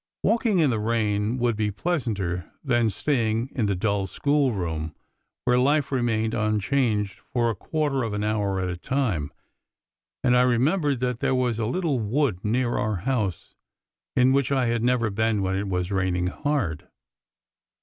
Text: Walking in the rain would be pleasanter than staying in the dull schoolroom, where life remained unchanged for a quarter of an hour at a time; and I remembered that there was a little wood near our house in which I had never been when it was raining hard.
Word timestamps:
Walking 0.23 0.57
in 0.57 0.71
the 0.71 0.79
rain 0.79 1.37
would 1.37 1.55
be 1.55 1.69
pleasanter 1.69 2.51
than 2.63 2.89
staying 2.89 3.51
in 3.53 3.67
the 3.67 3.75
dull 3.75 4.07
schoolroom, 4.07 4.95
where 5.43 5.59
life 5.59 5.91
remained 5.91 6.33
unchanged 6.33 7.19
for 7.19 7.51
a 7.51 7.55
quarter 7.55 8.01
of 8.01 8.11
an 8.13 8.23
hour 8.23 8.59
at 8.59 8.67
a 8.67 8.77
time; 8.77 9.31
and 10.23 10.35
I 10.35 10.41
remembered 10.41 11.01
that 11.01 11.19
there 11.19 11.35
was 11.35 11.59
a 11.59 11.67
little 11.67 11.99
wood 11.99 12.43
near 12.43 12.79
our 12.79 12.95
house 13.05 13.53
in 14.15 14.33
which 14.33 14.51
I 14.51 14.65
had 14.65 14.81
never 14.81 15.11
been 15.11 15.43
when 15.43 15.55
it 15.55 15.67
was 15.67 15.91
raining 15.91 16.25
hard. 16.25 16.87